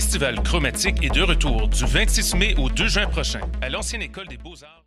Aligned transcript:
Festival 0.00 0.42
Chromatique 0.42 1.04
est 1.04 1.14
de 1.14 1.20
retour 1.20 1.68
du 1.68 1.84
26 1.84 2.34
mai 2.34 2.54
au 2.56 2.70
2 2.70 2.88
juin 2.88 3.06
prochain 3.06 3.42
à 3.60 3.68
l'ancienne 3.68 4.00
École 4.00 4.28
des 4.28 4.38
Beaux-Arts. 4.38 4.86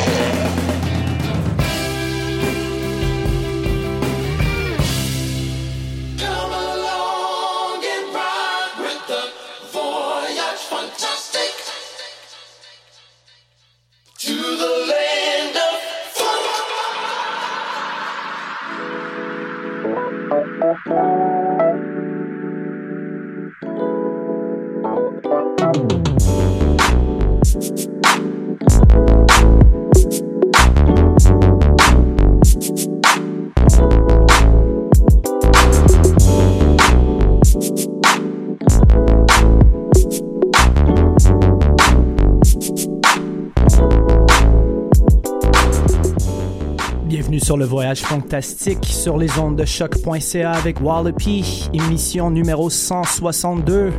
Sur 47.51 47.57
le 47.57 47.65
voyage 47.65 47.99
fantastique 47.99 48.85
sur 48.85 49.17
les 49.17 49.37
ondes 49.37 49.57
de 49.57 49.65
choc.ca 49.65 50.51
avec 50.51 50.79
Wallopy, 50.79 51.69
émission 51.73 52.29
numéro 52.31 52.69
162. 52.69 53.91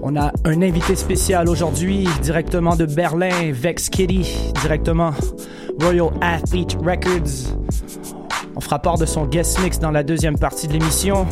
On 0.00 0.14
a 0.14 0.30
un 0.44 0.62
invité 0.62 0.94
spécial 0.94 1.48
aujourd'hui, 1.48 2.06
directement 2.22 2.76
de 2.76 2.86
Berlin, 2.86 3.50
Vex 3.50 3.88
Kitty, 3.88 4.52
directement 4.62 5.10
Royal 5.80 6.10
Athlete 6.20 6.74
Records. 6.74 7.58
On 8.54 8.60
fera 8.60 8.78
part 8.78 8.96
de 8.96 9.06
son 9.06 9.26
guest 9.26 9.60
mix 9.60 9.80
dans 9.80 9.90
la 9.90 10.04
deuxième 10.04 10.38
partie 10.38 10.68
de 10.68 10.74
l'émission. 10.74 11.26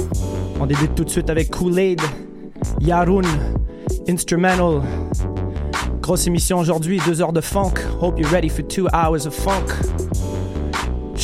On 0.60 0.66
débute 0.66 0.96
tout 0.96 1.04
de 1.04 1.10
suite 1.10 1.30
avec 1.30 1.50
Kool-Aid, 1.50 2.00
Yarun, 2.80 3.22
Instrumental. 4.08 4.82
Grosse 6.00 6.26
émission 6.26 6.58
aujourd'hui, 6.58 7.00
deux 7.06 7.22
heures 7.22 7.32
de 7.32 7.40
funk. 7.40 7.74
Hope 8.00 8.18
you're 8.18 8.32
ready 8.32 8.48
for 8.48 8.66
two 8.66 8.88
hours 8.92 9.28
of 9.28 9.32
funk. 9.32 10.05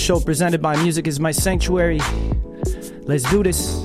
Show 0.02 0.18
presented 0.18 0.60
by 0.60 0.74
Music 0.82 1.06
is 1.06 1.20
My 1.20 1.30
Sanctuary. 1.30 2.00
Let's 3.04 3.22
do 3.30 3.44
this. 3.44 3.81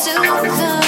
The 0.00 0.12
friend, 0.12 0.46
the 0.46 0.79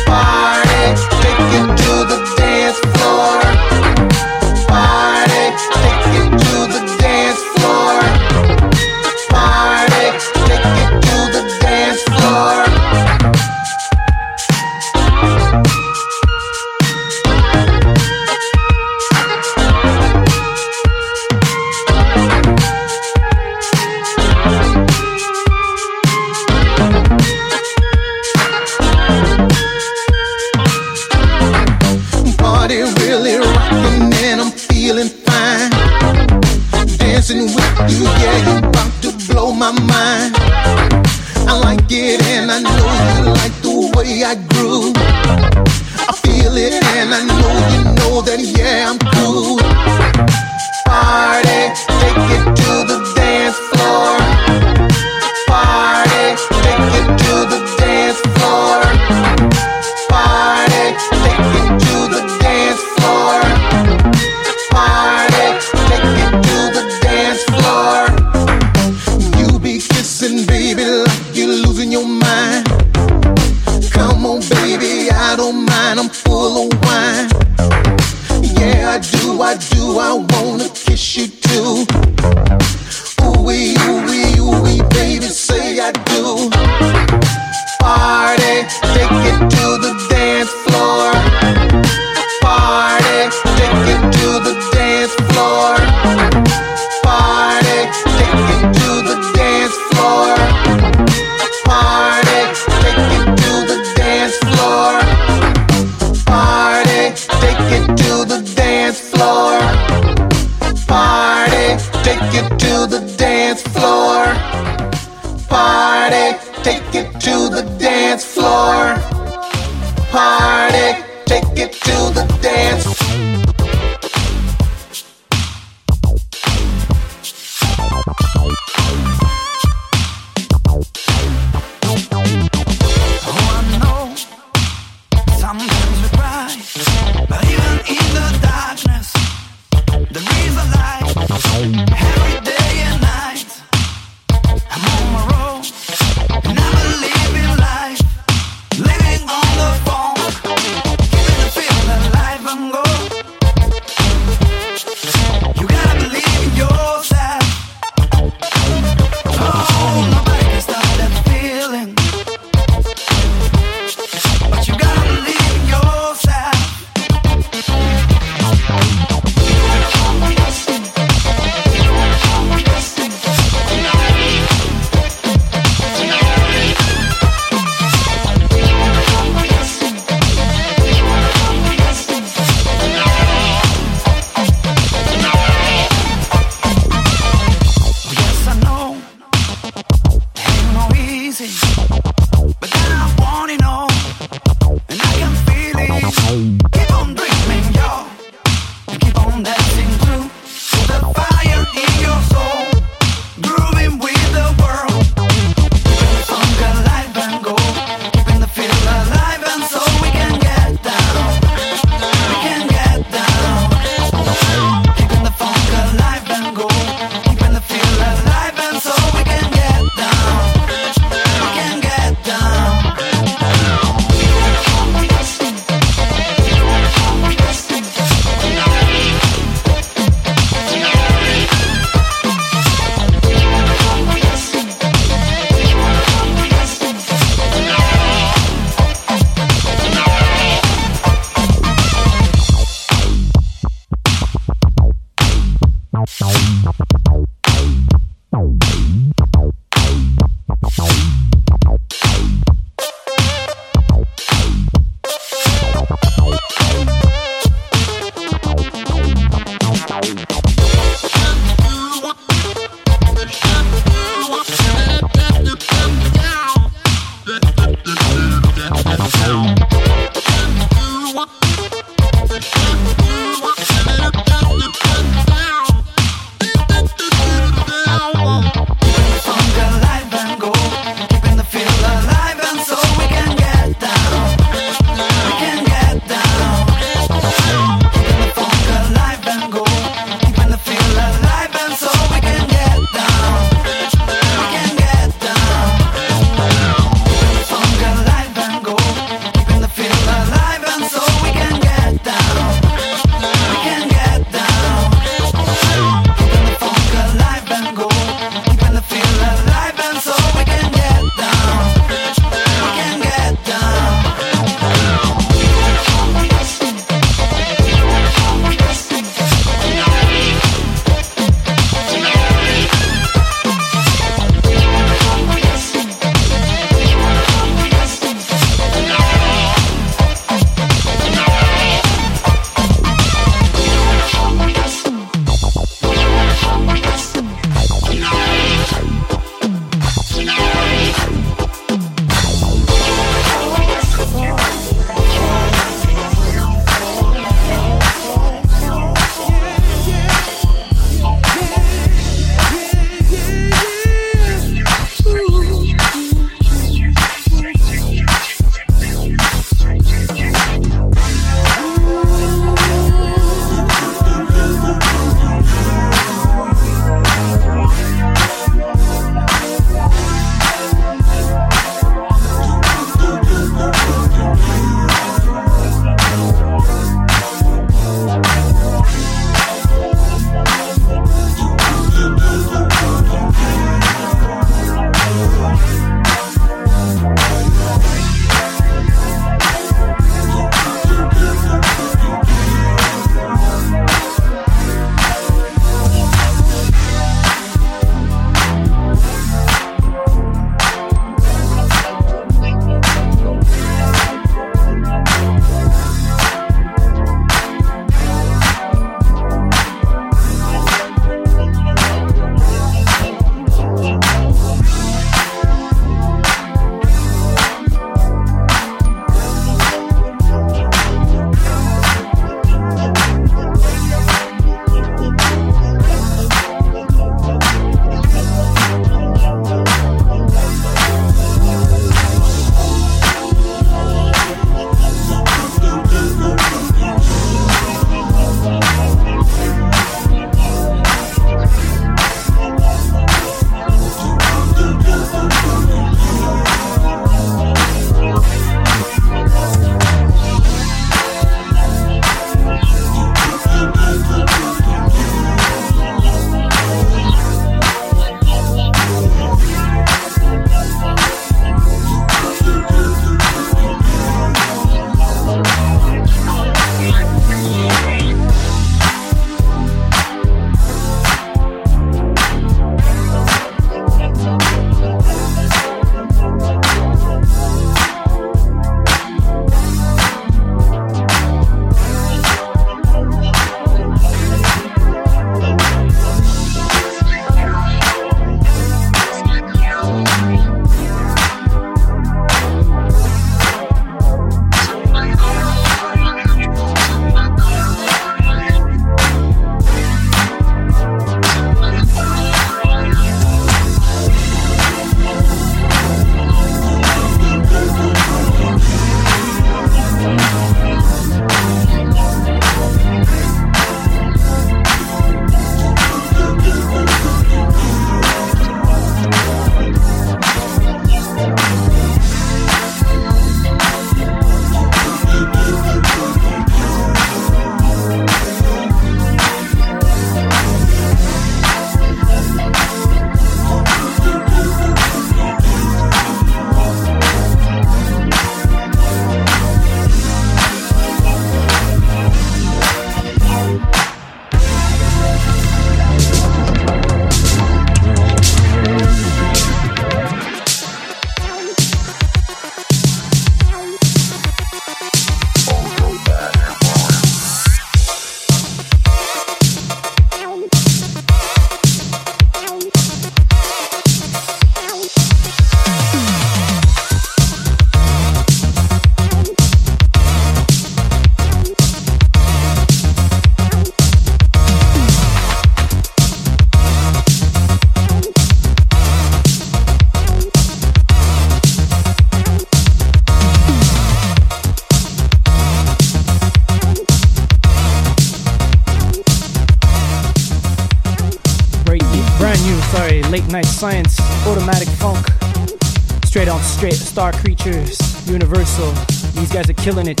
Star 596.96 597.12
Creatures, 597.12 597.78
Universal. 598.08 598.72
These 599.20 599.30
guys 599.30 599.50
are 599.50 599.52
killing 599.52 599.86
it. 599.86 600.00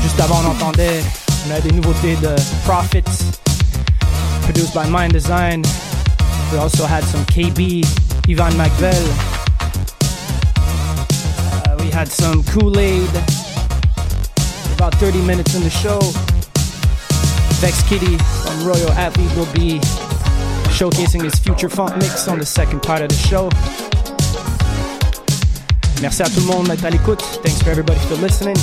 Juste 0.00 0.18
avant, 0.18 0.42
on 0.42 0.54
entendait, 0.54 1.04
on 1.44 1.50
a 1.50 1.60
des 1.60 1.70
nouveautés 1.70 2.16
de 2.22 2.34
Prophet, 2.64 3.04
produced 4.44 4.72
by 4.72 4.88
Mind 4.88 5.12
Design. 5.12 5.62
We 6.50 6.56
also 6.56 6.86
had 6.86 7.04
some 7.04 7.26
KB, 7.26 7.84
Ivan 8.26 8.52
McVell. 8.54 9.04
Uh, 11.66 11.76
we 11.78 11.90
had 11.90 12.08
some 12.08 12.42
Kool 12.44 12.78
Aid. 12.78 13.10
About 14.76 14.94
30 14.94 15.20
minutes 15.26 15.54
in 15.54 15.62
the 15.62 15.68
show. 15.68 16.00
Vex 17.60 17.82
Kitty 17.86 18.16
from 18.16 18.66
Royal 18.66 18.92
Athlete 18.92 19.36
will 19.36 19.52
be 19.52 19.78
showcasing 20.72 21.22
his 21.22 21.38
future 21.38 21.68
funk 21.68 21.94
mix 21.98 22.26
on 22.28 22.38
the 22.38 22.46
second 22.46 22.82
part 22.82 23.02
of 23.02 23.10
the 23.10 23.14
show. 23.14 23.50
Merci 26.00 26.22
à 26.22 26.26
tout 26.26 26.40
le 26.40 26.46
monde 26.46 26.68
d'être 26.68 26.84
à. 26.84 27.18
Thanks 27.42 27.62
for 27.62 27.70
everybody 27.70 27.98
for 28.08 28.16
listening. 28.22 28.56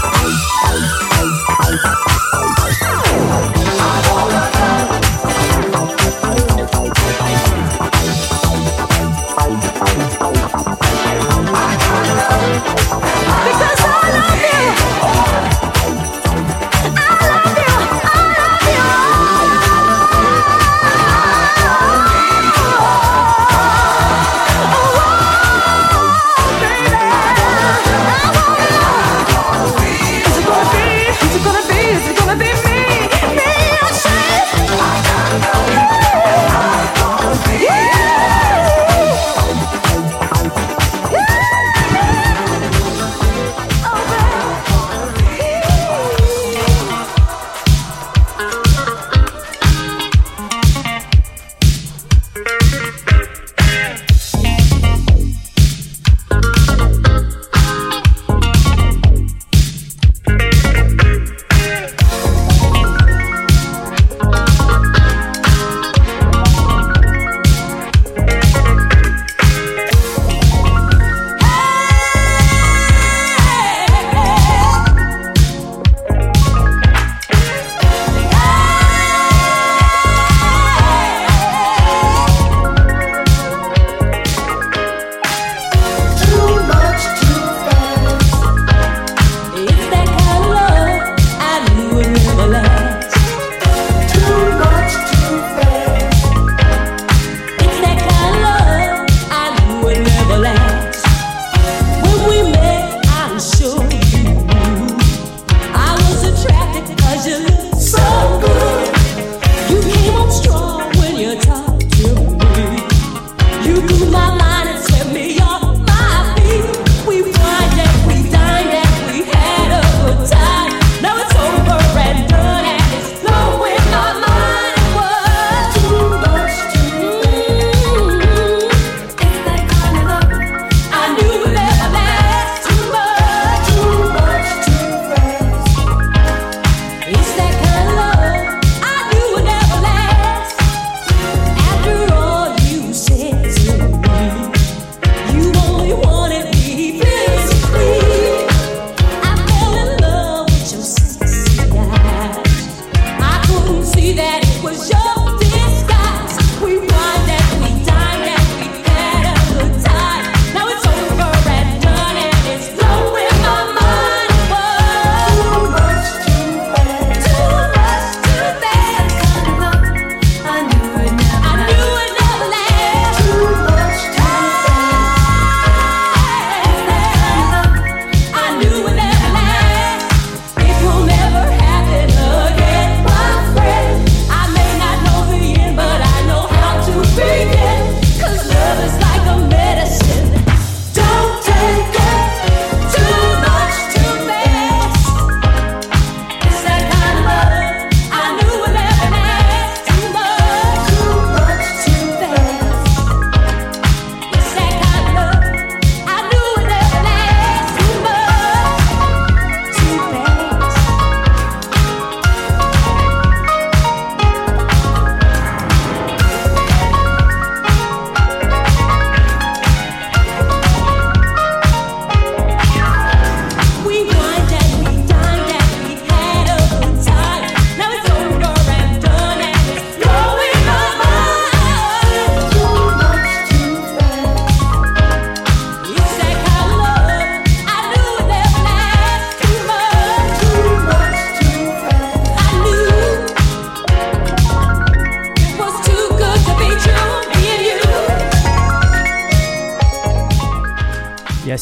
Bye. 0.00 0.57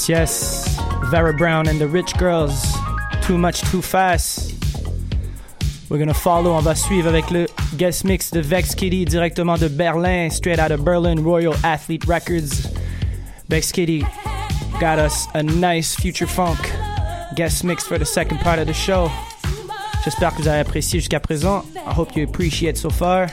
Yes. 0.08 0.78
Vera 1.10 1.32
Brown 1.32 1.68
and 1.68 1.80
the 1.80 1.88
Rich 1.88 2.16
Girls. 2.16 2.64
Too 3.22 3.36
much, 3.38 3.60
too 3.70 3.82
fast. 3.82 4.54
We're 5.88 5.98
gonna 5.98 6.14
follow. 6.14 6.52
On 6.52 6.62
va 6.62 6.74
suivre 6.74 7.08
avec 7.08 7.30
le 7.30 7.46
guest 7.76 8.04
mix 8.04 8.30
de 8.30 8.40
Vex 8.40 8.74
Kitty 8.74 9.04
directement 9.04 9.58
de 9.58 9.68
Berlin, 9.68 10.30
straight 10.30 10.58
out 10.58 10.72
of 10.72 10.84
Berlin 10.84 11.22
Royal 11.22 11.54
Athlete 11.62 12.06
Records. 12.06 12.66
Vex 13.48 13.70
Kitty 13.70 14.04
got 14.80 14.98
us 14.98 15.28
a 15.34 15.42
nice 15.42 15.94
future 15.94 16.26
funk 16.26 16.58
guest 17.36 17.62
mix 17.64 17.86
for 17.86 17.98
the 17.98 18.04
second 18.04 18.38
part 18.40 18.58
of 18.58 18.66
the 18.66 18.74
show. 18.74 19.10
J'espère 20.04 20.34
que 20.34 20.42
vous 20.42 20.48
avez 20.48 20.60
apprécié 20.60 21.00
jusqu'à 21.00 21.20
présent. 21.20 21.64
I 21.76 21.92
hope 21.92 22.16
you 22.16 22.24
appreciate 22.24 22.76
so 22.76 22.90
far. 22.90 23.28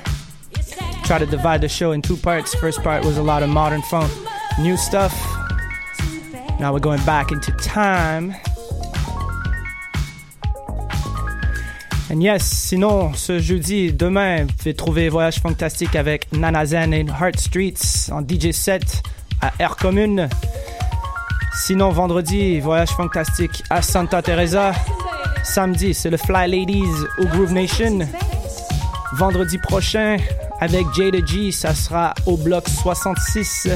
Try 1.05 1.19
to 1.19 1.26
divide 1.26 1.61
the 1.61 1.69
show 1.69 1.91
in 1.91 2.01
two 2.01 2.17
parts. 2.17 2.53
First 2.55 2.84
part 2.84 3.03
was 3.03 3.17
a 3.17 3.24
lot 3.24 3.43
of 3.43 3.49
modern 3.49 3.82
funk, 3.84 4.11
new 4.59 4.78
stuff. 4.78 5.13
Now 6.64 6.72
we're 6.72 6.80
going 6.80 7.03
back 7.03 7.34
into 7.34 7.51
time. 7.57 8.34
And 12.09 12.24
yes, 12.24 12.45
sinon, 12.45 13.14
ce 13.16 13.39
jeudi, 13.39 13.91
demain, 13.91 14.45
vous 14.45 14.53
pouvez 14.53 14.74
trouver 14.74 15.09
Voyage 15.09 15.41
Fantastique 15.41 15.93
avec 15.97 16.32
Nana 16.32 16.66
Zen 16.66 16.93
et 16.93 17.05
Heart 17.05 17.38
Streets 17.38 18.09
en 18.14 18.22
DJ 18.22 18.51
set 18.51 19.03
à 19.41 19.51
Air 19.59 19.76
Commune. 19.76 20.30
Sinon, 21.53 21.89
vendredi, 21.89 22.61
Voyage 22.61 22.91
Fantastique 22.91 23.61
à 23.70 23.82
Santa 23.82 24.22
Teresa. 24.22 24.72
Samedi, 25.43 25.93
c'est 25.93 26.11
le 26.11 26.18
Fly 26.18 26.49
Ladies 26.49 26.95
au 27.18 27.26
Groove 27.26 27.51
Nation. 27.51 28.07
Vendredi 29.16 29.57
prochain, 29.57 30.16
avec 30.61 30.86
Jada 30.95 31.20
G, 31.26 31.51
ça 31.51 31.76
sera 31.76 32.14
au 32.26 32.38
bloc 32.38 32.70
66. 32.70 33.68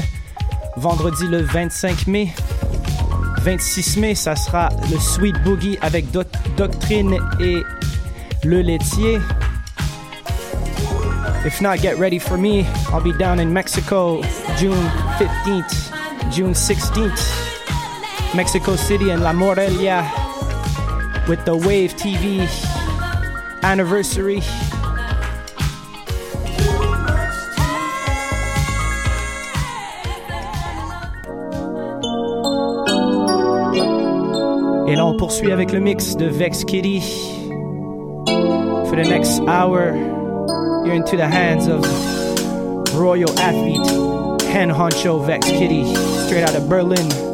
Vendredi 0.78 1.26
le 1.26 1.42
25 1.42 2.06
mai. 2.06 2.32
26 3.48 3.96
mai, 3.96 4.14
ça 4.14 4.36
sera 4.36 4.68
le 4.90 4.98
Sweet 4.98 5.42
Boogie 5.42 5.78
avec 5.80 6.10
Doc- 6.10 6.26
Doctrine 6.58 7.16
et 7.40 7.62
le 8.44 8.60
laitier. 8.60 9.18
If 11.46 11.58
not, 11.62 11.78
get 11.78 11.94
ready 11.98 12.18
for 12.18 12.36
me. 12.36 12.66
I'll 12.92 13.00
be 13.00 13.14
down 13.18 13.40
in 13.40 13.50
Mexico 13.50 14.20
June 14.58 14.76
15th, 15.18 15.90
June 16.30 16.52
16th. 16.52 17.22
Mexico 18.34 18.76
City 18.76 19.08
and 19.12 19.22
La 19.22 19.32
Morelia 19.32 20.04
with 21.26 21.42
the 21.46 21.56
Wave 21.56 21.96
TV 21.96 22.46
anniversary. 23.62 24.42
Poursuit 35.18 35.50
avec 35.50 35.72
le 35.72 35.80
mix 35.80 36.16
de 36.16 36.26
Vex 36.26 36.64
Kitty. 36.64 37.00
For 38.88 38.96
the 38.96 39.04
next 39.04 39.40
hour, 39.40 39.94
you're 40.86 40.94
into 40.94 41.16
the 41.16 41.26
hands 41.26 41.66
of 41.66 41.84
Royal 42.94 43.30
Athlete, 43.38 43.84
Hen 44.48 44.70
Honcho 44.70 45.24
Vex 45.26 45.44
Kitty, 45.46 45.84
straight 46.26 46.44
out 46.44 46.54
of 46.54 46.68
Berlin. 46.68 47.27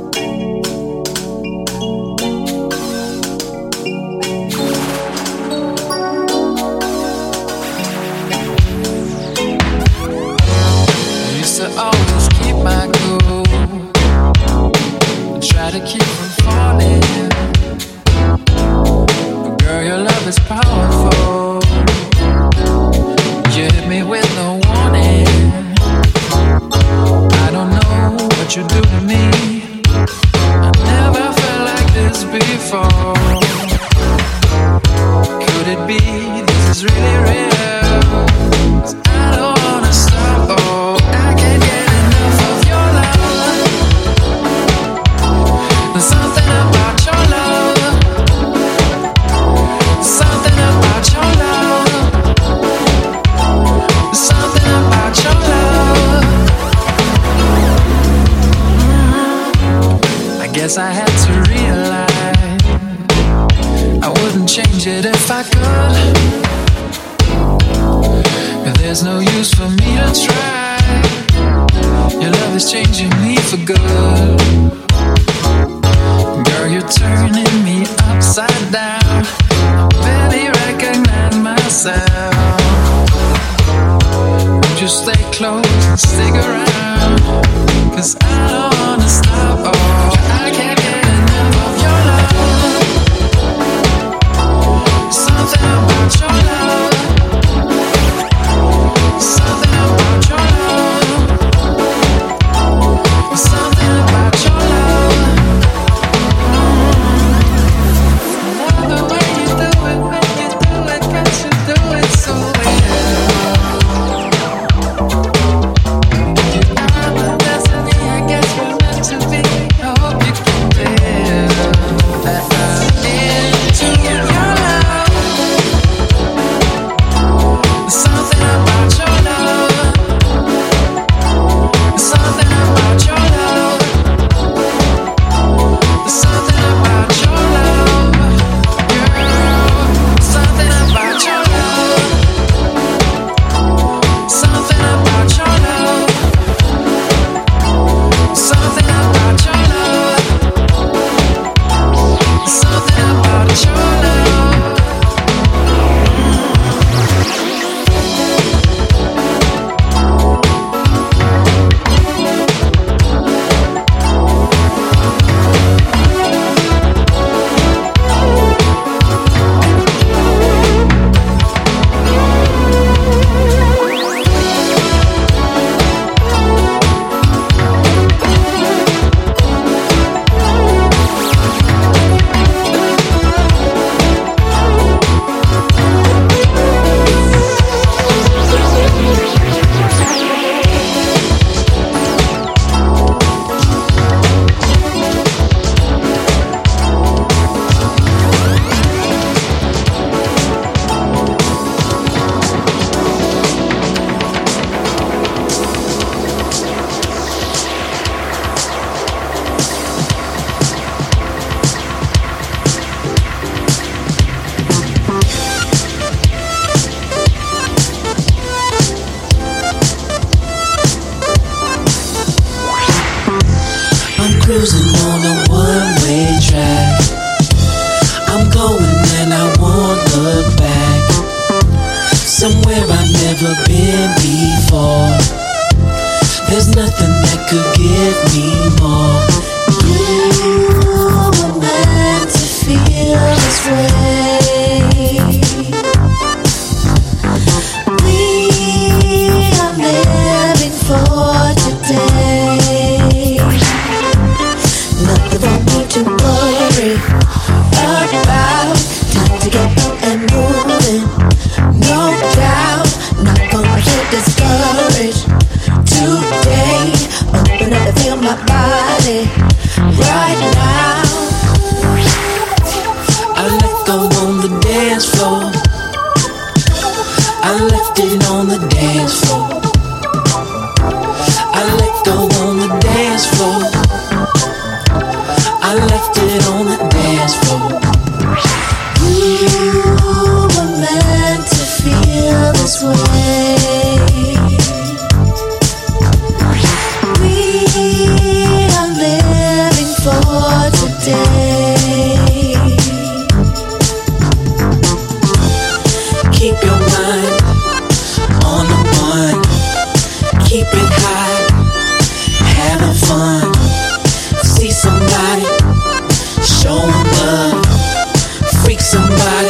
Somebody, 318.94 319.43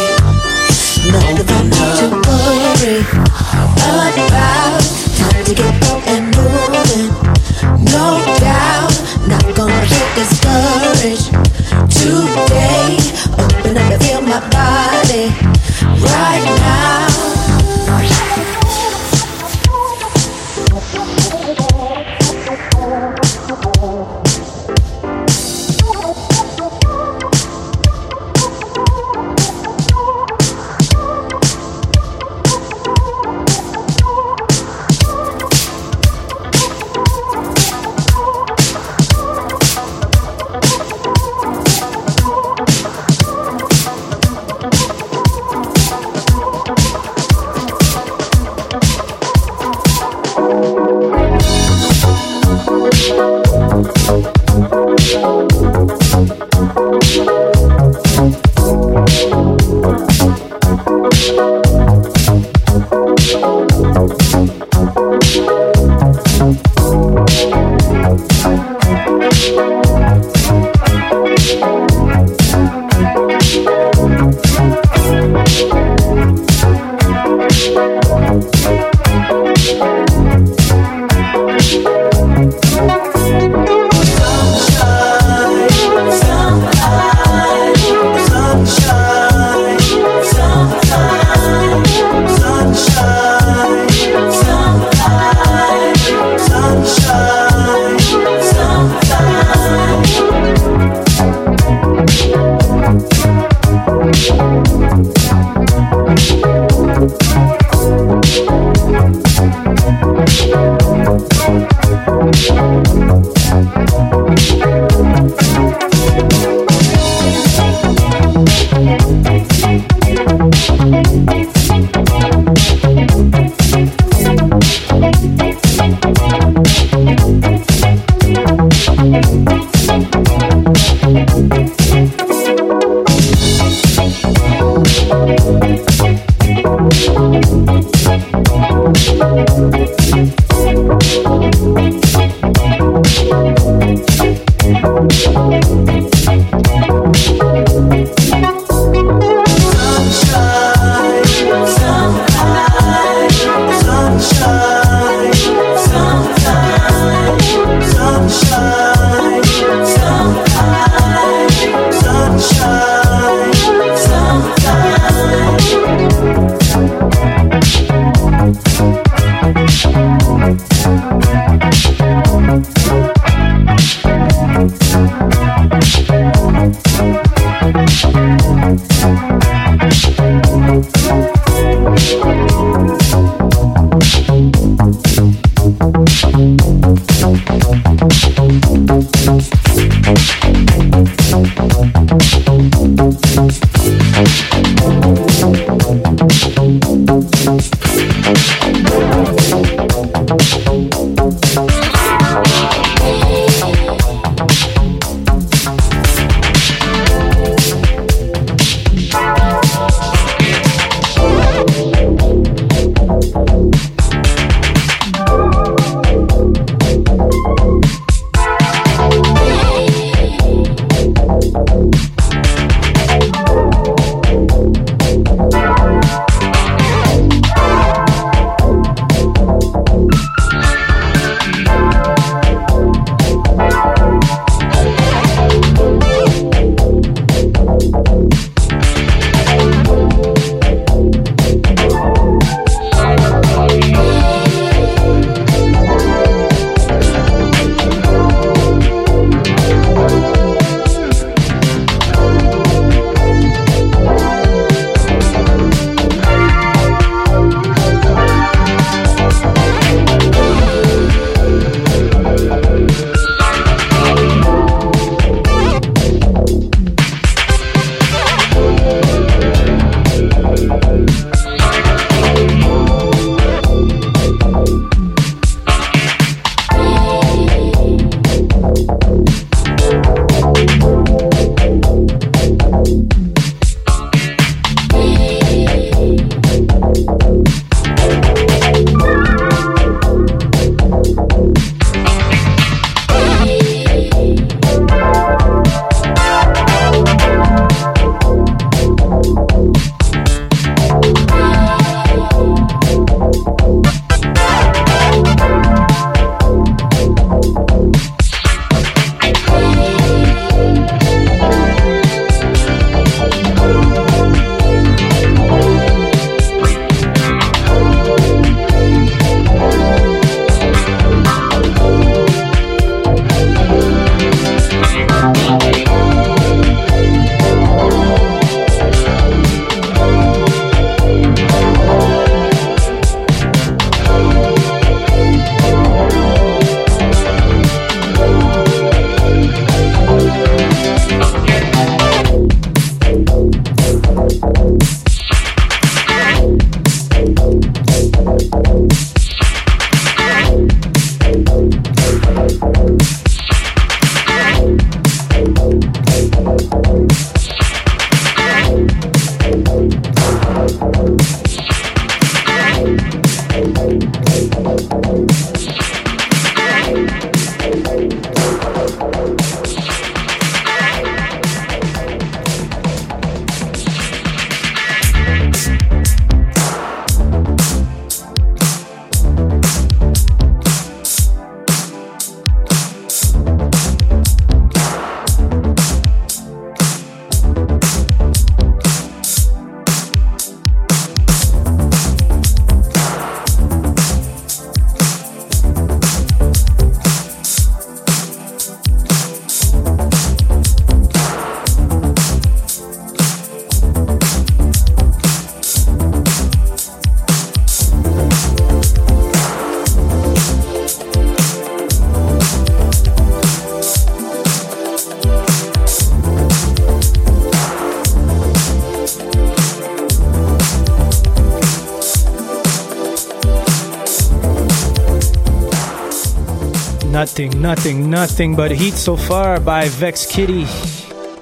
Nothing, 427.45 427.61
nothing, 427.61 428.11
nothing 428.11 428.57
but 428.57 428.71
heat 428.71 428.95
so 428.95 429.17
far 429.17 429.61
by 429.61 429.89
Vex 429.89 430.25
Kitty, 430.25 430.65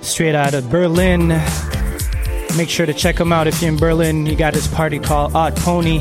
straight 0.00 0.34
out 0.34 0.52
of 0.52 0.68
Berlin. 0.68 1.28
Make 2.56 2.68
sure 2.68 2.86
to 2.86 2.92
check 2.92 3.20
him 3.20 3.32
out 3.32 3.46
if 3.46 3.62
you're 3.62 3.70
in 3.70 3.76
Berlin. 3.76 4.26
He 4.26 4.34
got 4.34 4.52
his 4.52 4.66
party 4.66 4.98
called 4.98 5.36
Odd 5.36 5.54
Pony. 5.56 6.00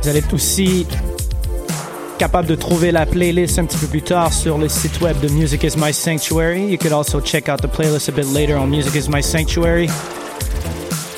Vous 0.00 0.08
allez 0.08 0.22
aussi 0.32 0.86
capable 2.18 2.46
de 2.46 2.54
trouver 2.54 2.92
la 2.92 3.04
playlist 3.04 3.58
un 3.58 3.66
petit 3.66 3.78
peu 3.78 3.88
plus 3.88 4.02
tard 4.02 4.32
sur 4.32 4.56
le 4.56 4.68
site 4.68 5.00
web 5.00 5.18
de 5.20 5.28
Music 5.28 5.64
is 5.64 5.76
My 5.76 5.92
Sanctuary. 5.92 6.64
You 6.66 6.78
could 6.78 6.92
also 6.92 7.20
check 7.20 7.48
out 7.48 7.60
the 7.60 7.68
playlist 7.68 8.08
a 8.08 8.12
bit 8.12 8.26
later 8.26 8.56
on 8.56 8.70
Music 8.70 8.94
is 8.94 9.08
My 9.08 9.22
Sanctuary. 9.22 9.88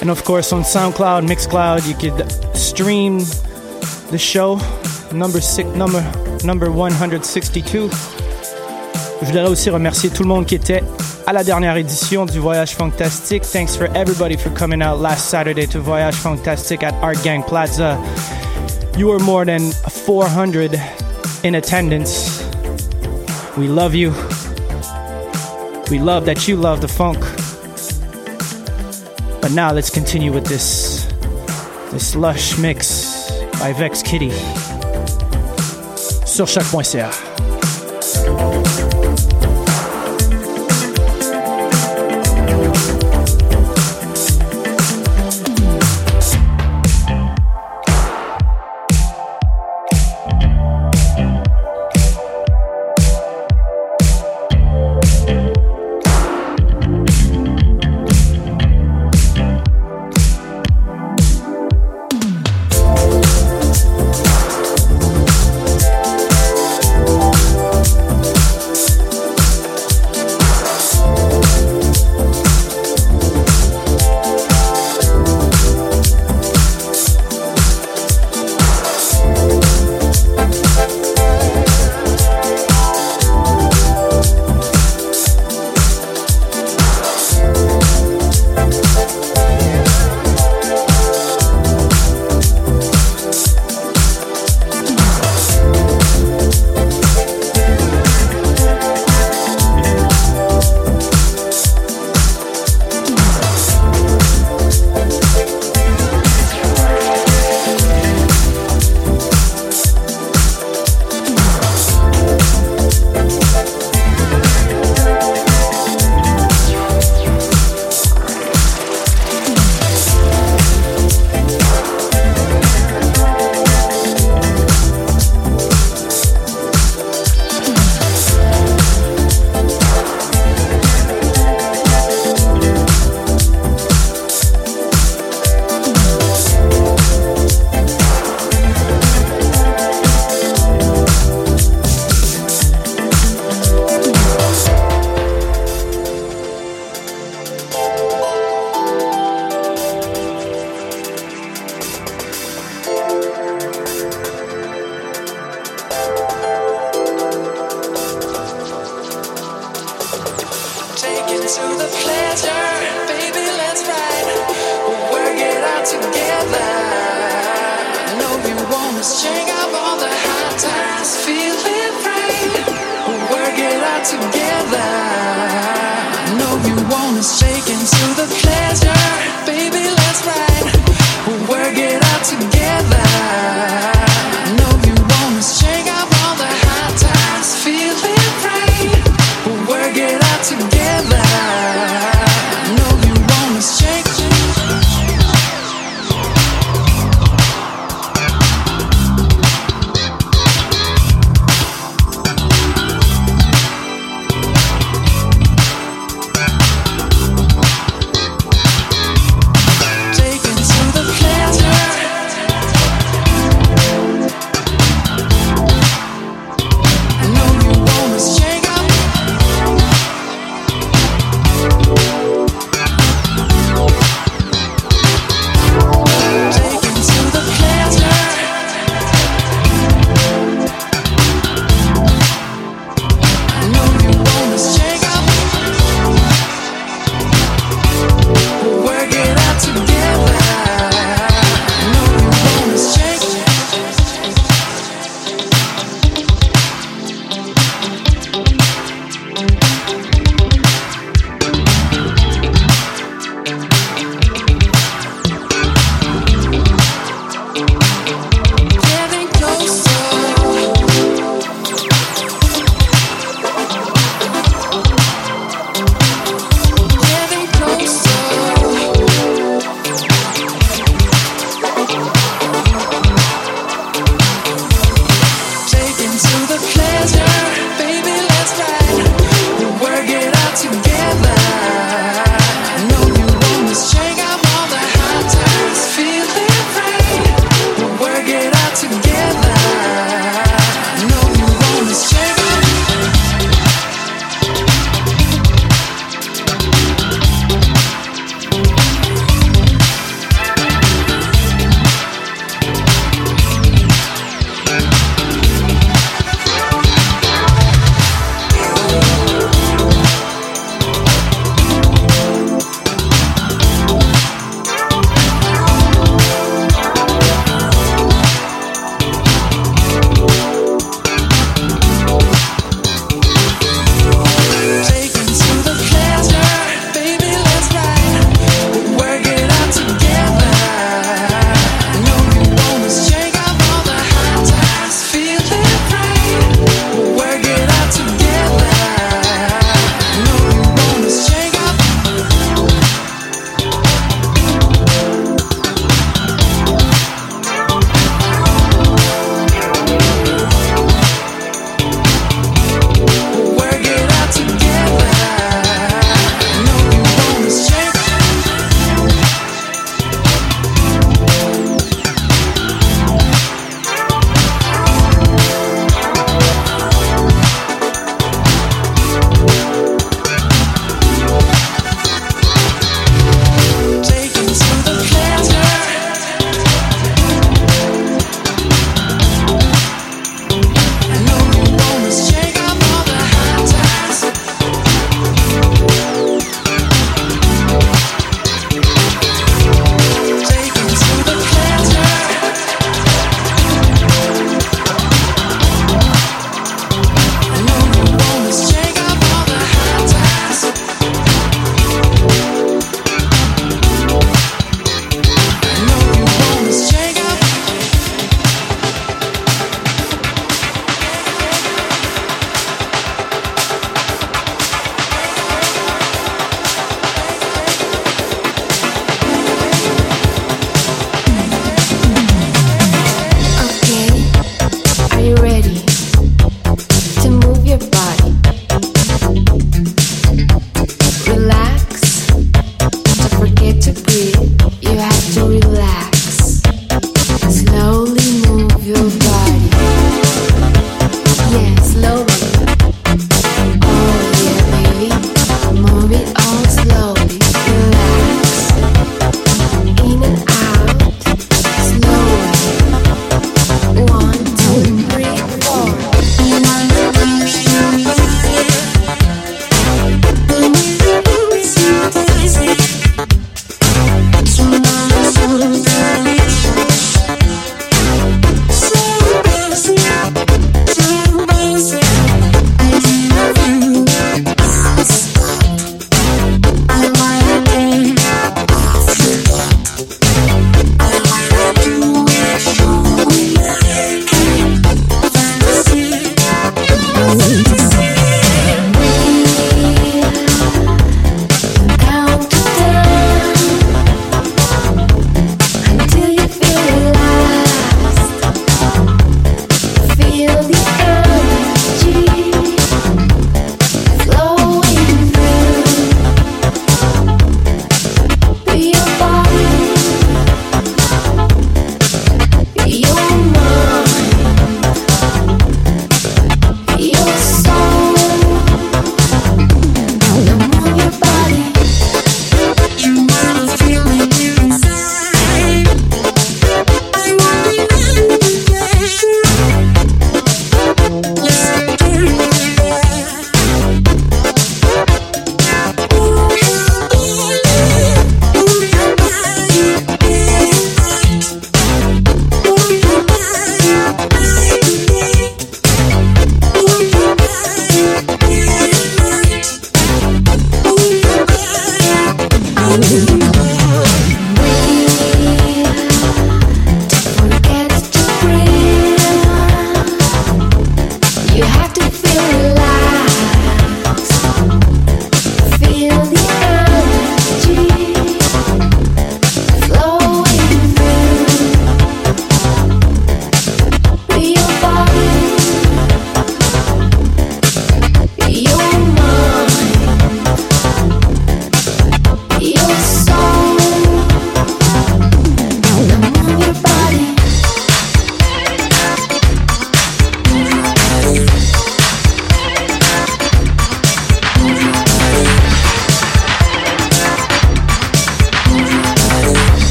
And 0.00 0.10
of 0.10 0.24
course 0.24 0.50
on 0.50 0.62
SoundCloud, 0.62 1.26
Mixcloud, 1.26 1.86
you 1.86 1.94
could 1.94 2.26
stream 2.56 3.18
the 4.10 4.18
show 4.18 4.58
number 5.14 5.40
six, 5.40 5.68
number 5.76 6.02
number 6.44 6.70
162. 6.70 7.90
Je 9.20 9.26
voudrais 9.26 9.48
aussi 9.48 9.70
remercier 9.70 10.10
tout 10.10 10.22
le 10.22 10.28
monde 10.28 10.46
qui 10.46 10.54
était 10.54 10.82
à 11.26 11.32
la 11.32 11.44
dernière 11.44 11.76
édition 11.76 12.26
du 12.26 12.38
Voyage 12.38 12.74
Fantastique. 12.74 13.42
Thanks 13.42 13.76
for 13.76 13.88
everybody 13.94 14.36
for 14.36 14.50
coming 14.52 14.82
out 14.82 15.00
last 15.00 15.30
Saturday 15.30 15.66
to 15.66 15.80
Voyage 15.80 16.14
Fantastique 16.16 16.82
at 16.82 16.94
Art 17.02 17.22
Gang 17.22 17.42
Plaza. 17.42 17.98
You 18.98 19.08
were 19.08 19.18
more 19.20 19.44
than 19.44 19.72
400 19.88 20.78
in 21.42 21.54
attendance. 21.54 22.44
We 23.56 23.68
love 23.68 23.94
you. 23.94 24.12
We 25.90 25.98
love 25.98 26.26
that 26.26 26.46
you 26.48 26.56
love 26.56 26.80
the 26.80 26.88
funk. 26.88 27.20
But 29.40 29.52
now 29.52 29.72
let's 29.72 29.90
continue 29.90 30.32
with 30.32 30.46
this 30.46 31.06
this 31.92 32.16
lush 32.16 32.58
mix 32.58 33.30
by 33.60 33.72
Vex 33.72 34.02
Kitty 34.02 34.32
sur 36.34 36.48
choc.ca. 36.48 37.23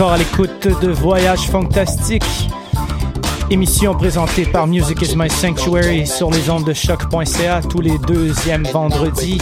encore 0.00 0.12
à 0.14 0.16
l'écoute 0.16 0.66
de 0.80 0.88
Voyage 0.88 1.50
Fantastique, 1.50 2.48
émission 3.50 3.94
présentée 3.94 4.46
par 4.46 4.66
Music 4.66 5.02
is 5.02 5.14
My 5.14 5.28
Sanctuary 5.28 6.06
sur 6.06 6.30
les 6.30 6.48
ondes 6.48 6.64
de 6.64 6.72
choc.ca 6.72 7.60
tous 7.68 7.82
les 7.82 7.98
deuxièmes 8.08 8.64
vendredis 8.72 9.36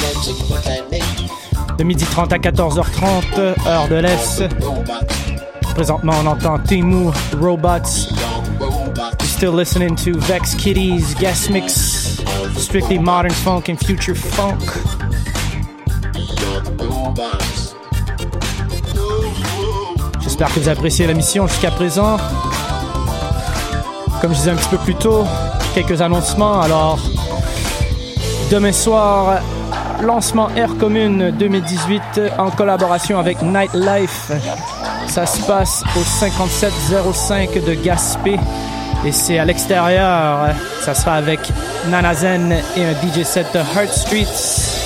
de 1.78 1.84
12h30 1.84 2.32
à 2.32 2.38
14h30, 2.38 3.68
heure 3.68 3.86
de 3.86 3.94
l'Est. 3.94 4.42
Présentement, 5.76 6.14
on 6.24 6.26
entend 6.26 6.58
Timu, 6.58 7.12
Robots. 7.40 8.12
Still 9.22 9.54
listening 9.56 9.94
to 9.94 10.18
Vex 10.22 10.56
Kitties, 10.56 11.14
Guest 11.20 11.50
Mix, 11.50 12.20
strictly 12.56 12.98
modern 12.98 13.30
funk 13.32 13.68
and 13.68 13.76
future 13.76 14.16
funk. 14.16 14.58
J'espère 20.38 20.54
que 20.54 20.60
vous 20.60 20.68
appréciez 20.68 21.04
la 21.08 21.14
mission 21.14 21.48
jusqu'à 21.48 21.72
présent. 21.72 22.16
Comme 24.20 24.32
je 24.32 24.38
disais 24.38 24.50
un 24.52 24.54
petit 24.54 24.68
peu 24.68 24.78
plus 24.78 24.94
tôt, 24.94 25.24
quelques 25.74 26.00
annoncements. 26.00 26.60
Alors, 26.60 27.00
demain 28.48 28.70
soir, 28.70 29.40
lancement 30.00 30.48
Air 30.54 30.76
Commune 30.78 31.32
2018 31.36 32.20
en 32.38 32.52
collaboration 32.52 33.18
avec 33.18 33.42
Nightlife. 33.42 34.30
Ça 35.08 35.26
se 35.26 35.42
passe 35.42 35.82
au 35.96 36.04
5705 36.04 37.54
de 37.54 37.74
Gaspé 37.74 38.38
et 39.04 39.10
c'est 39.10 39.40
à 39.40 39.44
l'extérieur. 39.44 40.54
Ça 40.82 40.94
sera 40.94 41.14
avec 41.14 41.40
Nanazen 41.88 42.52
et 42.76 42.84
un 42.84 42.92
DJ 42.92 43.24
set 43.24 43.48
de 43.54 43.58
Heart 43.58 43.92
Streets. 43.92 44.76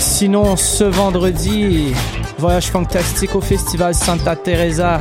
Sinon, 0.00 0.56
ce 0.56 0.82
vendredi, 0.82 1.94
voyage 2.38 2.70
fantastique 2.70 3.34
au 3.34 3.40
festival 3.40 3.94
Santa 3.94 4.36
Teresa. 4.36 5.00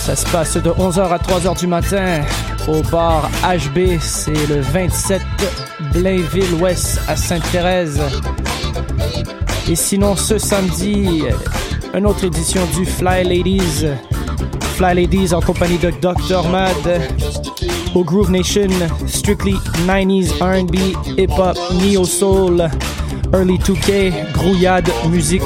Ça 0.00 0.14
se 0.14 0.26
passe 0.26 0.56
de 0.56 0.70
11h 0.70 1.08
à 1.08 1.18
3h 1.18 1.58
du 1.58 1.66
matin 1.66 2.20
au 2.68 2.82
bar 2.82 3.28
HB. 3.42 3.98
C'est 4.00 4.46
le 4.48 4.60
27 4.60 5.20
Blainville 5.92 6.54
Ouest 6.60 7.00
à 7.08 7.16
Sainte-Thérèse. 7.16 8.00
Et 9.68 9.74
sinon, 9.74 10.14
ce 10.14 10.38
samedi, 10.38 11.22
une 11.94 12.06
autre 12.06 12.24
édition 12.24 12.60
du 12.76 12.84
Fly 12.84 13.24
Ladies. 13.24 13.86
Fly 14.76 14.94
Ladies 14.94 15.34
en 15.34 15.40
compagnie 15.40 15.78
de 15.78 15.90
Dr. 15.90 16.48
Mad 16.50 17.02
au 17.94 18.04
Groove 18.04 18.30
Nation. 18.30 18.68
Strictly 19.06 19.54
90s 19.86 20.32
RB, 20.40 20.76
hip-hop, 21.18 21.56
neo-soul, 21.82 22.68
early 23.34 23.58
2K, 23.58 24.32
grouillade, 24.32 24.88
musique. 25.10 25.42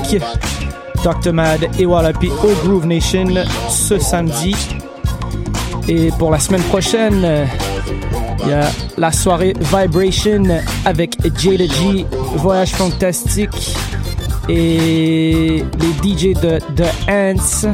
Dr. 1.02 1.32
Mad 1.32 1.66
et 1.78 1.86
Wallapi 1.86 2.28
au 2.28 2.66
Groove 2.66 2.86
Nation 2.86 3.24
ce 3.70 3.98
samedi. 3.98 4.54
Et 5.88 6.10
pour 6.18 6.30
la 6.30 6.38
semaine 6.38 6.62
prochaine, 6.64 7.46
il 8.44 8.48
y 8.50 8.52
a 8.52 8.68
la 8.98 9.10
soirée 9.10 9.54
Vibration 9.58 10.42
avec 10.84 11.16
Jada 11.38 11.64
G, 11.66 12.04
Voyage 12.36 12.72
Fantastique 12.72 13.74
et 14.48 15.64
les 15.78 15.92
DJ 16.16 16.34
de 16.38 16.58
The 16.76 16.86
Ants. 17.10 17.72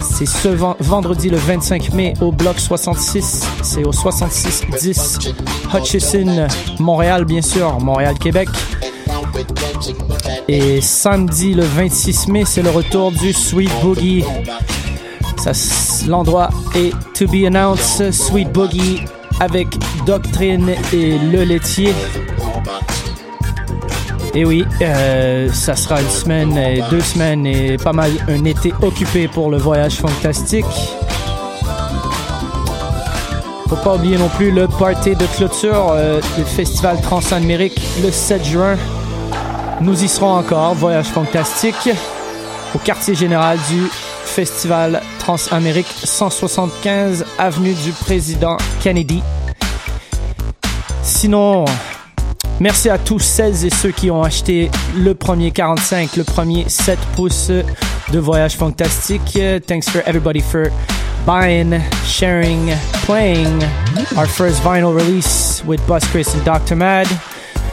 C'est 0.00 0.26
ce 0.26 0.48
ven- 0.48 0.76
vendredi 0.80 1.28
le 1.28 1.36
25 1.36 1.92
mai 1.94 2.14
au 2.20 2.30
bloc 2.32 2.58
66. 2.60 3.44
C'est 3.62 3.84
au 3.84 3.92
6610 3.92 5.18
Hutchison, 5.74 6.46
Montréal, 6.78 7.24
bien 7.24 7.42
sûr, 7.42 7.78
Montréal-Québec. 7.80 8.48
Et 10.48 10.80
samedi 10.80 11.54
le 11.54 11.64
26 11.64 12.28
mai, 12.28 12.44
c'est 12.44 12.62
le 12.62 12.70
retour 12.70 13.12
du 13.12 13.32
Sweet 13.32 13.70
Boogie. 13.82 14.24
L'endroit 16.06 16.50
est 16.74 16.92
to 17.14 17.26
be 17.26 17.46
announced. 17.46 18.10
Sweet 18.10 18.52
Boogie 18.52 19.02
avec 19.40 19.68
Doctrine 20.06 20.70
et 20.92 21.18
Le 21.18 21.44
Laitier. 21.44 21.92
Et 24.34 24.44
oui, 24.44 24.66
euh, 24.82 25.50
ça 25.52 25.74
sera 25.74 26.00
une 26.00 26.10
semaine, 26.10 26.58
et 26.58 26.82
deux 26.90 27.00
semaines 27.00 27.46
et 27.46 27.76
pas 27.78 27.92
mal 27.92 28.10
un 28.28 28.44
été 28.44 28.72
occupé 28.82 29.28
pour 29.28 29.50
le 29.50 29.56
voyage 29.56 29.96
fantastique. 29.96 30.66
Faut 33.68 33.76
pas 33.76 33.94
oublier 33.96 34.16
non 34.16 34.28
plus 34.28 34.50
le 34.50 34.68
party 34.68 35.16
de 35.16 35.24
clôture 35.36 35.90
euh, 35.90 36.20
du 36.36 36.44
festival 36.44 37.00
Transamérique 37.00 37.80
le 38.02 38.10
7 38.12 38.44
juin. 38.44 38.76
Nous 39.80 40.04
y 40.04 40.08
serons 40.08 40.32
encore, 40.32 40.74
voyage 40.74 41.06
fantastique, 41.06 41.90
au 42.74 42.78
quartier 42.78 43.14
général 43.14 43.58
du 43.68 43.82
festival 44.24 45.02
Transamérique 45.18 45.86
175 45.86 47.26
avenue 47.38 47.74
du 47.74 47.92
président 47.92 48.56
Kennedy. 48.82 49.22
Sinon, 51.02 51.66
merci 52.58 52.88
à 52.88 52.96
tous 52.96 53.18
celles 53.18 53.66
et 53.66 53.70
ceux 53.70 53.90
qui 53.90 54.10
ont 54.10 54.22
acheté 54.22 54.70
le 54.96 55.14
premier 55.14 55.50
45, 55.50 56.16
le 56.16 56.24
premier 56.24 56.66
7 56.68 56.98
pouces 57.14 57.50
de 57.50 58.18
Voyage 58.18 58.56
Fantastique. 58.56 59.38
Thanks 59.66 59.90
for 59.90 60.00
everybody 60.06 60.40
for 60.40 60.70
buying, 61.26 61.78
sharing, 62.04 62.72
playing 63.04 63.62
our 64.16 64.26
first 64.26 64.62
vinyl 64.62 64.96
release 64.96 65.62
with 65.66 65.86
Bus 65.86 66.04
Chris 66.10 66.34
and 66.34 66.44
Dr. 66.44 66.76
Mad. 66.76 67.06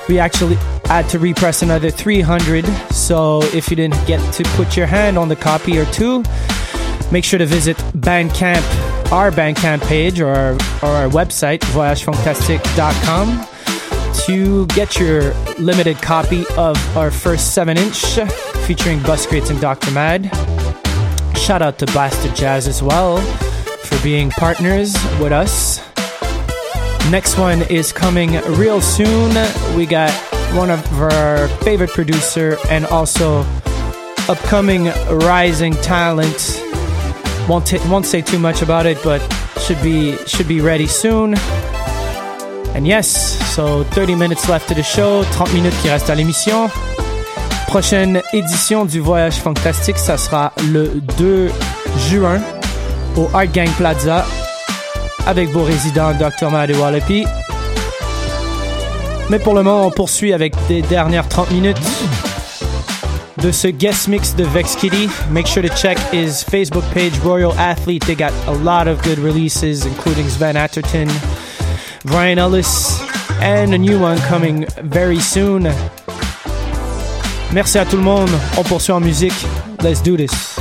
We 0.09 0.19
actually 0.19 0.57
had 0.85 1.10
to 1.10 1.19
repress 1.19 1.61
another 1.61 1.89
300, 1.89 2.65
so 2.91 3.41
if 3.53 3.69
you 3.69 3.76
didn't 3.76 4.05
get 4.05 4.19
to 4.34 4.43
put 4.55 4.77
your 4.77 4.85
hand 4.85 5.18
on 5.18 5.27
the 5.30 5.35
copy 5.35 5.77
or 5.77 5.85
two, 5.85 6.23
make 7.11 7.23
sure 7.23 7.39
to 7.39 7.45
visit 7.45 7.77
Bandcamp, 7.97 8.64
our 9.11 9.31
Bandcamp 9.31 9.81
page 9.88 10.19
or 10.19 10.30
our, 10.30 10.53
or 10.53 10.89
our 10.89 11.10
website, 11.10 11.60
voyagefantastic.com, 11.60 13.47
to 14.26 14.65
get 14.68 14.99
your 14.99 15.34
limited 15.60 15.97
copy 15.97 16.45
of 16.57 16.77
our 16.97 17.11
first 17.11 17.53
7 17.53 17.77
inch 17.77 18.19
featuring 18.65 19.01
Bus 19.03 19.26
Crates 19.26 19.49
and 19.49 19.60
Dr. 19.60 19.91
Mad. 19.91 20.30
Shout 21.38 21.61
out 21.61 21.77
to 21.80 21.85
Blasted 21.88 22.35
Jazz 22.35 22.68
as 22.68 22.81
well 22.81 23.18
for 23.19 24.01
being 24.03 24.30
partners 24.31 24.93
with 25.19 25.31
us. 25.31 25.81
Next 27.11 27.38
one 27.38 27.64
is 27.64 27.91
coming 27.91 28.39
real 28.57 28.80
soon. 28.80 29.35
We 29.76 29.85
got 29.85 30.11
one 30.53 30.69
of 30.69 30.80
our 31.01 31.47
favorite 31.63 31.89
producer 31.89 32.57
and 32.69 32.85
also 32.88 33.43
upcoming 34.30 34.85
rising 35.09 35.73
talent. 35.81 36.61
Won't 37.49 37.67
ta- 37.67 37.84
won't 37.89 38.05
say 38.05 38.21
too 38.21 38.39
much 38.39 38.61
about 38.61 38.85
it, 38.85 38.97
but 39.03 39.21
should 39.59 39.81
be 39.81 40.15
should 40.27 40.47
be 40.47 40.61
ready 40.61 40.88
soon. 40.88 41.35
And 42.75 42.88
yes, 42.88 43.07
so 43.53 43.84
30 43.84 44.15
minutes 44.15 44.47
left 44.49 44.67
to 44.69 44.73
the 44.75 44.84
show, 44.84 45.23
30 45.23 45.53
minutes 45.53 45.75
qui 45.81 45.89
restent 45.89 46.09
à 46.09 46.15
l'émission. 46.15 46.69
Prochaine 47.67 48.21
édition 48.34 48.85
du 48.85 48.99
Voyage 48.99 49.35
Fantastique, 49.35 49.97
ça 49.97 50.17
sera 50.17 50.53
le 50.71 51.01
2 51.17 51.51
juin 52.09 52.39
au 53.17 53.30
Art 53.34 53.47
Gang 53.47 53.69
Plaza 53.77 54.25
avec 55.25 55.49
vos 55.49 55.63
résidents 55.63 56.13
Dr. 56.13 56.51
Mad 56.51 56.69
et 56.69 56.75
Wallapi. 56.75 57.25
Mais 59.29 59.39
pour 59.39 59.53
le 59.53 59.63
moment, 59.63 59.87
on 59.87 59.91
poursuit 59.91 60.33
avec 60.33 60.53
des 60.67 60.81
dernières 60.81 61.27
30 61.27 61.51
minutes 61.51 61.77
de 63.41 63.51
ce 63.51 63.67
guest 63.67 64.07
mix 64.07 64.35
de 64.35 64.43
Vex 64.43 64.75
Kitty. 64.75 65.09
Make 65.31 65.47
sure 65.47 65.61
to 65.63 65.73
check 65.75 65.97
his 66.11 66.43
Facebook 66.43 66.83
page, 66.93 67.13
Royal 67.23 67.53
Athlete. 67.57 68.05
They 68.05 68.15
got 68.15 68.31
a 68.47 68.53
lot 68.53 68.87
of 68.87 69.01
good 69.03 69.19
releases, 69.19 69.85
including 69.85 70.29
Sven 70.29 70.55
Atherton, 70.55 71.09
Brian 72.05 72.37
Ellis, 72.37 73.01
and 73.41 73.73
a 73.73 73.77
new 73.77 73.99
one 73.99 74.17
coming 74.29 74.65
very 74.83 75.19
soon. 75.19 75.67
Merci 77.51 77.77
à 77.77 77.85
tout 77.85 77.97
le 77.97 78.03
monde. 78.03 78.31
On 78.57 78.63
poursuit 78.63 78.93
en 78.93 78.99
musique. 78.99 79.45
Let's 79.81 80.01
do 80.01 80.15
this. 80.15 80.52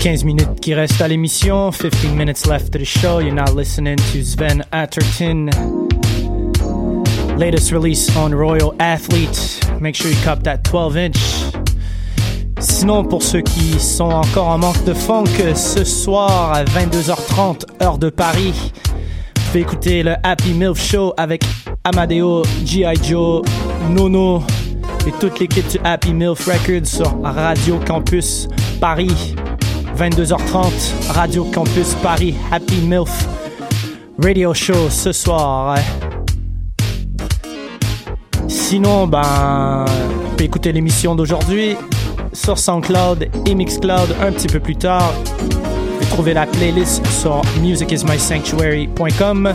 15 0.00 0.24
minutes 0.24 0.60
qui 0.62 0.72
restent 0.72 1.02
à 1.02 1.08
l'émission. 1.08 1.70
15 1.70 2.14
minutes 2.14 2.46
left 2.46 2.72
to 2.72 2.78
the 2.78 2.84
show. 2.86 3.20
You're 3.20 3.34
now 3.34 3.52
listening 3.54 3.96
to 3.96 4.24
Sven 4.24 4.64
Atherton. 4.72 5.50
Latest 7.36 7.70
release 7.70 8.08
on 8.16 8.30
Royal 8.30 8.74
Athlete. 8.78 9.60
Make 9.78 9.94
sure 9.94 10.10
you 10.10 10.16
cop 10.24 10.42
that 10.44 10.62
12 10.64 10.96
inch. 10.96 11.16
Sinon, 12.60 13.04
pour 13.04 13.22
ceux 13.22 13.42
qui 13.42 13.78
sont 13.78 14.10
encore 14.10 14.48
en 14.48 14.56
manque 14.56 14.82
de 14.84 14.94
funk, 14.94 15.26
ce 15.54 15.84
soir 15.84 16.54
à 16.54 16.64
22h30, 16.64 17.64
heure 17.82 17.98
de 17.98 18.08
Paris, 18.08 18.72
vous 19.36 19.42
pouvez 19.48 19.60
écouter 19.60 20.02
le 20.02 20.14
Happy 20.22 20.54
Milf 20.54 20.80
Show 20.80 21.12
avec 21.18 21.44
Amadeo, 21.84 22.42
G.I. 22.64 22.96
Joe, 23.02 23.42
Nono 23.90 24.42
et 25.06 25.12
toute 25.20 25.38
l'équipe 25.40 25.68
du 25.68 25.78
Happy 25.84 26.14
Milf 26.14 26.46
Records 26.46 26.86
sur 26.86 27.20
Radio 27.22 27.78
Campus 27.86 28.48
Paris. 28.80 29.34
22h30, 30.00 31.12
Radio 31.12 31.44
Campus 31.44 31.94
Paris, 32.02 32.34
Happy 32.50 32.76
Milf 32.76 33.28
Radio 34.18 34.54
Show 34.54 34.88
ce 34.88 35.12
soir. 35.12 35.76
Sinon, 38.48 39.06
ben, 39.06 39.84
vous 39.86 40.30
pouvez 40.30 40.44
écouter 40.44 40.72
l'émission 40.72 41.14
d'aujourd'hui 41.14 41.76
sur 42.32 42.58
SoundCloud 42.58 43.28
et 43.44 43.54
Mixcloud 43.54 44.16
un 44.22 44.32
petit 44.32 44.46
peu 44.46 44.58
plus 44.58 44.76
tard. 44.76 45.12
Vous 46.00 46.06
trouver 46.06 46.32
la 46.32 46.46
playlist 46.46 47.06
sur 47.06 47.42
musicismysanctuary.com. 47.60 49.52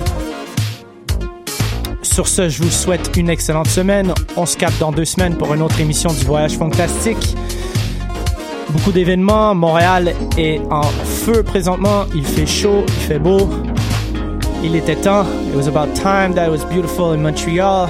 Sur 2.03 2.27
ce, 2.27 2.49
je 2.49 2.61
vous 2.61 2.69
souhaite 2.69 3.17
une 3.17 3.31
excellente 3.31 3.67
semaine. 3.67 4.13
On 4.38 4.45
se 4.45 4.55
capte 4.57 4.77
dans 4.80 4.91
deux 4.91 5.05
semaines 5.05 5.35
pour 5.38 5.55
une 5.55 5.63
autre 5.63 5.80
émission 5.80 6.13
du 6.13 6.23
Voyage 6.23 6.55
Fantastique. 6.55 7.35
Beaucoup 8.76 8.91
d'événements. 8.91 9.56
Montréal 9.56 10.14
est 10.38 10.60
en 10.69 10.84
feu 10.84 11.43
présentement. 11.43 12.03
Il 12.14 12.26
fait 12.26 12.45
chaud, 12.45 12.84
il 12.85 12.93
fait 12.93 13.19
beau. 13.19 13.49
Il 14.64 14.76
était 14.76 14.97
temps. 14.97 15.26
It 15.47 15.56
was 15.56 15.69
about 15.69 15.95
time 15.95 16.34
that 16.34 16.47
it 16.47 16.52
was 16.52 16.65
beautiful 16.65 17.14
in 17.14 17.22
Montreal. 17.22 17.88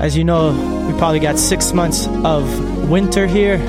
As 0.00 0.16
you 0.16 0.24
know, 0.24 0.52
we 0.86 0.94
probably 0.96 1.20
got 1.20 1.38
six 1.38 1.74
months 1.74 2.08
of 2.24 2.42
winter 2.88 3.26
here. 3.26 3.60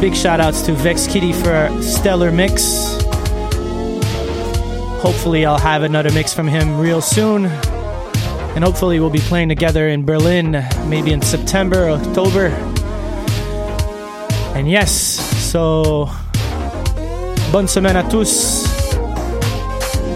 Big 0.00 0.16
shout 0.16 0.40
outs 0.40 0.62
to 0.62 0.72
Vex 0.72 1.06
Kitty 1.06 1.32
for 1.32 1.52
a 1.52 1.82
stellar 1.82 2.32
mix. 2.32 2.98
Hopefully, 5.00 5.46
I'll 5.46 5.58
have 5.58 5.84
another 5.84 6.10
mix 6.10 6.34
from 6.34 6.48
him 6.48 6.76
real 6.76 7.00
soon. 7.00 7.48
And 8.56 8.64
hopefully, 8.64 9.00
we'll 9.00 9.10
be 9.10 9.20
playing 9.20 9.50
together 9.50 9.86
in 9.86 10.06
Berlin, 10.06 10.64
maybe 10.88 11.12
in 11.12 11.20
September, 11.20 11.90
October. 11.90 12.46
And 14.56 14.66
yes, 14.66 14.90
so 15.52 16.08
bonne 17.52 17.68
semaine 17.68 17.96
à 17.96 18.02
tous. 18.10 18.64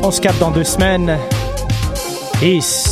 On 0.02 0.10
se 0.10 0.22
capte 0.22 0.40
dans 0.40 0.50
deux 0.50 0.64
semaines. 0.64 1.18
Peace. 2.40 2.89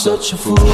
Such 0.00 0.32
a 0.32 0.36
fool. 0.38 0.69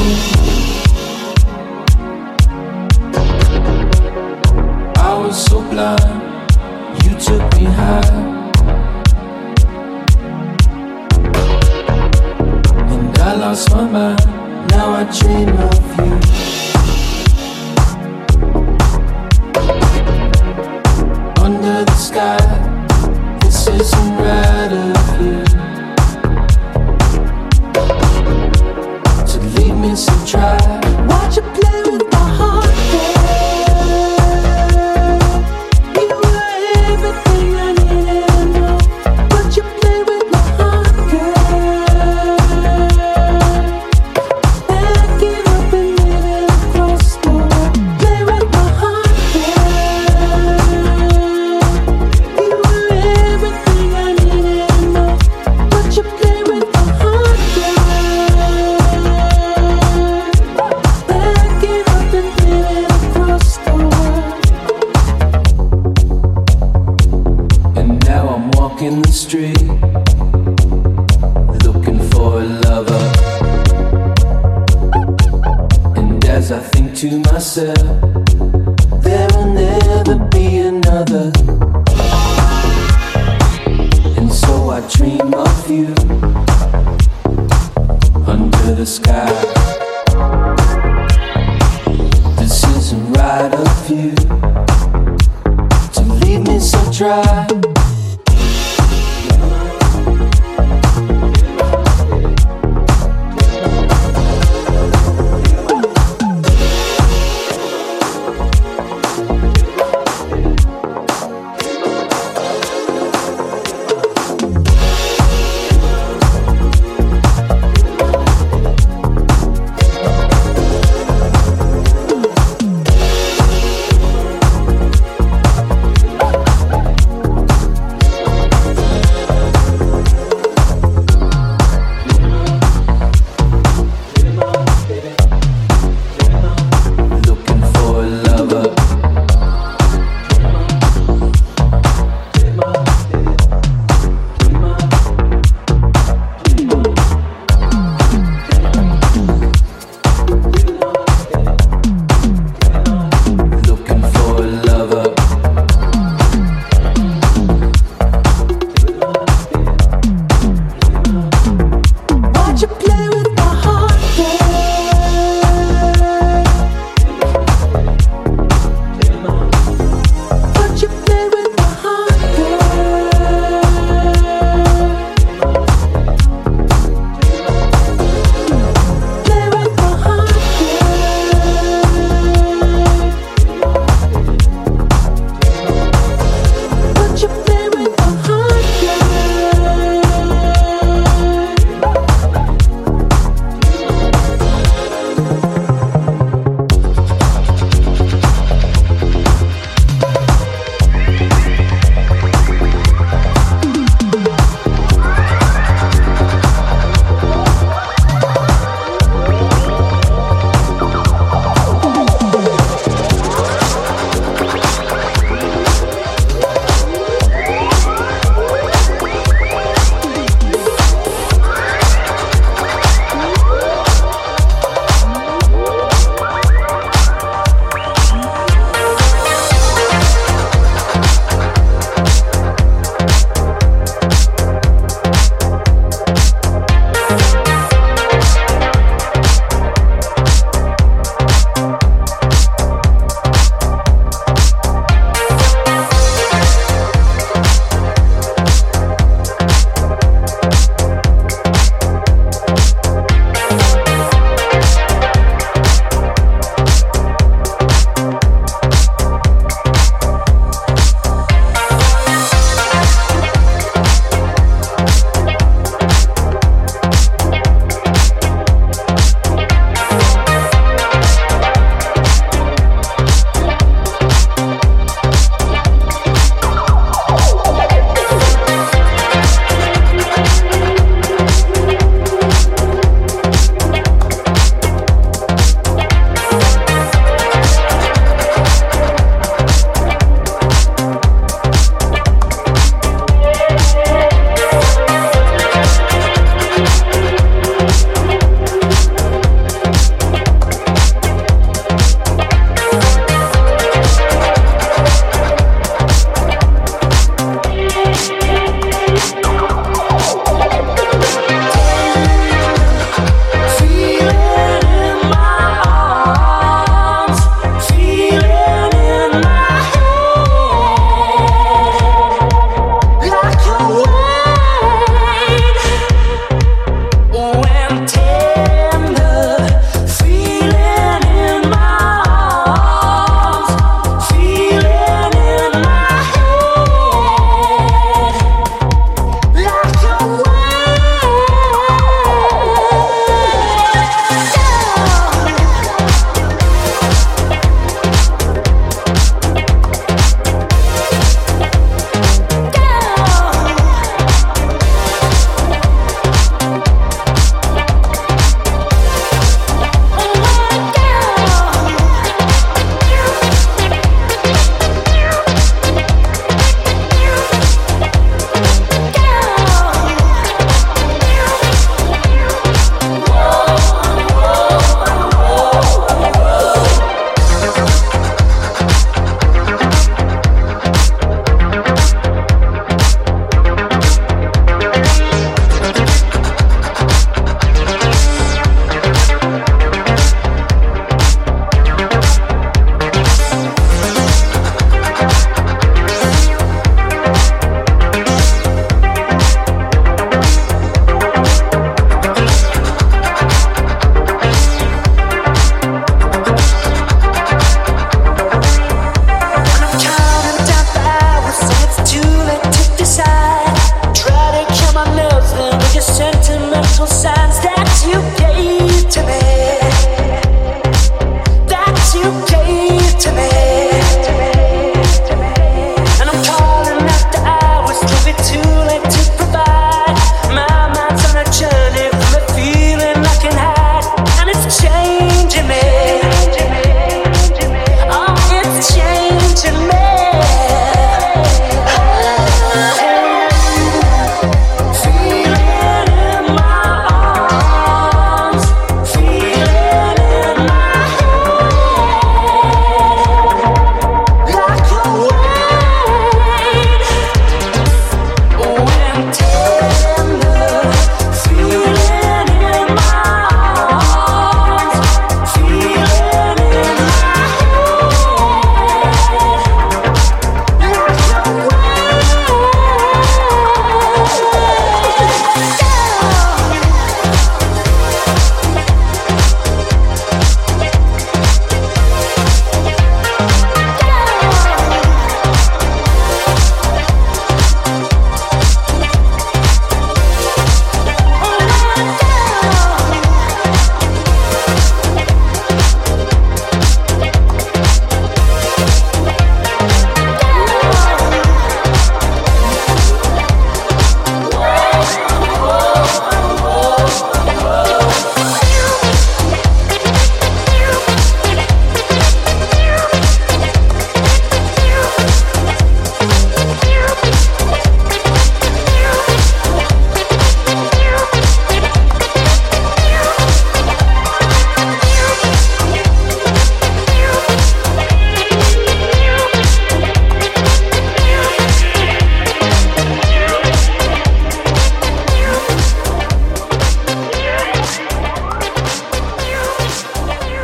try 96.96 97.65